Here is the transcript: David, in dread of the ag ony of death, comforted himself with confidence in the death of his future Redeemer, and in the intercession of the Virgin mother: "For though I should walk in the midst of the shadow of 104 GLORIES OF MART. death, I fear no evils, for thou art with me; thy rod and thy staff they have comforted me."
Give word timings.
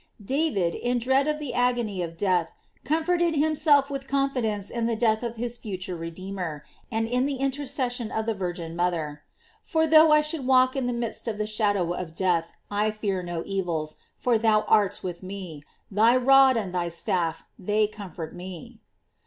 David, 0.25 0.73
in 0.73 0.97
dread 0.97 1.27
of 1.27 1.37
the 1.37 1.53
ag 1.53 1.77
ony 1.77 2.01
of 2.01 2.17
death, 2.17 2.53
comforted 2.83 3.35
himself 3.35 3.91
with 3.91 4.07
confidence 4.07 4.71
in 4.71 4.87
the 4.87 4.95
death 4.95 5.21
of 5.21 5.35
his 5.35 5.59
future 5.59 5.95
Redeemer, 5.95 6.65
and 6.91 7.07
in 7.07 7.27
the 7.27 7.35
intercession 7.35 8.09
of 8.11 8.25
the 8.25 8.33
Virgin 8.33 8.75
mother: 8.75 9.21
"For 9.61 9.85
though 9.85 10.11
I 10.11 10.21
should 10.21 10.47
walk 10.47 10.75
in 10.75 10.87
the 10.87 10.91
midst 10.91 11.27
of 11.27 11.37
the 11.37 11.45
shadow 11.45 11.83
of 11.93 12.15
104 12.15 12.15
GLORIES 12.15 12.15
OF 12.15 12.25
MART. 12.25 12.49
death, 12.49 12.57
I 12.71 12.89
fear 12.89 13.21
no 13.21 13.43
evils, 13.45 13.97
for 14.17 14.37
thou 14.39 14.61
art 14.67 15.01
with 15.03 15.21
me; 15.21 15.63
thy 15.91 16.17
rod 16.17 16.57
and 16.57 16.73
thy 16.73 16.89
staff 16.89 17.43
they 17.59 17.81
have 17.81 17.91
comforted 17.91 18.35
me." 18.35 18.79